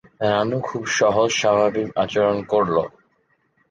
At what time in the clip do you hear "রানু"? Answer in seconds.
0.23-0.57